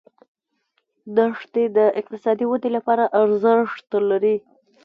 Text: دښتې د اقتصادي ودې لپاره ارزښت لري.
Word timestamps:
دښتې 1.17 1.63
د 1.77 1.79
اقتصادي 1.99 2.45
ودې 2.51 2.69
لپاره 2.77 3.03
ارزښت 3.21 3.89
لري. 4.09 4.35